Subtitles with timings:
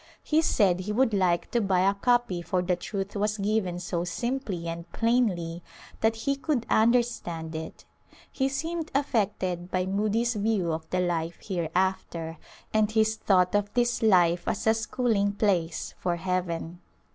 [0.23, 4.03] He said he would like to buy a copy for the truth was given so
[4.03, 5.61] simply and plainly
[5.99, 7.85] that he could understand it.
[8.31, 12.39] He seemed affected by Moody's view of the life hereafter
[12.73, 16.79] and his thought of this life as a schooling place for heaven.